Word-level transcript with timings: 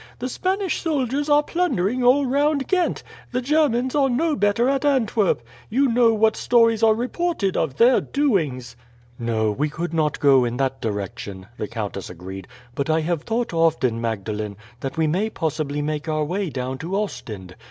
"The 0.17 0.29
Spanish 0.29 0.81
soldiers 0.81 1.29
are 1.29 1.43
plundering 1.43 2.03
all 2.03 2.25
round 2.25 2.67
Ghent; 2.67 3.03
the 3.31 3.39
Germans 3.39 3.93
are 3.93 4.09
no 4.09 4.35
better 4.35 4.67
at 4.67 4.83
Antwerp. 4.83 5.43
You 5.69 5.87
know 5.89 6.11
what 6.11 6.35
stories 6.35 6.81
are 6.81 6.95
reported 6.95 7.55
of 7.55 7.77
their 7.77 8.01
doings." 8.01 8.75
"No, 9.19 9.51
we 9.51 9.69
could 9.69 9.93
not 9.93 10.19
go 10.19 10.43
in 10.43 10.57
that 10.57 10.81
direction," 10.81 11.45
the 11.59 11.67
countess 11.67 12.09
agreed; 12.09 12.47
"but 12.73 12.89
I 12.89 13.01
have 13.01 13.21
thought 13.21 13.53
often, 13.53 14.01
Magdalene, 14.01 14.57
that 14.79 14.97
we 14.97 15.05
may 15.05 15.29
possibly 15.29 15.83
make 15.83 16.09
our 16.09 16.25
way 16.25 16.49
down 16.49 16.79
to 16.79 16.95
Ostend. 16.95 17.55